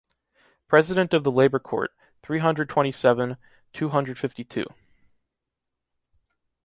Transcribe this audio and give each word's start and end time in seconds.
President 0.67 1.13
of 1.13 1.23
the 1.23 1.31
Labor 1.31 1.59
Court, 1.59 1.91
three 2.23 2.39
hundred 2.39 2.69
twenty 2.69 2.91
seven, 2.91 3.37
two 3.71 3.89
hundred 3.89 4.17
fifty 4.17 4.43
two. 4.43 4.65